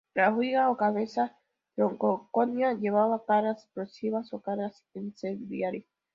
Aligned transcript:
La 0.15 0.33
ojiva 0.35 0.71
o 0.71 0.77
cabeza 0.77 1.37
troncocónica 1.75 2.73
llevaba 2.73 3.23
cargas 3.23 3.65
explosivas 3.65 4.33
o 4.33 4.41
cargas 4.41 4.83
incendiarias. 4.95 5.85